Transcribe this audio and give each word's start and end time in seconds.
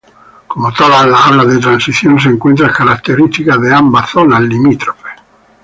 Como 0.47 0.73
todas 0.73 1.05
las 1.05 1.27
hablas 1.27 1.47
de 1.53 1.59
transición, 1.59 2.19
se 2.19 2.29
encuentran 2.29 2.73
características 2.73 3.61
de 3.61 3.71
ambas 3.71 4.09
zonas 4.09 4.41
limítrofes. 4.41 5.11